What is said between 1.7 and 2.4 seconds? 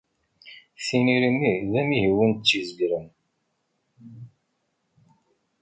d amihi win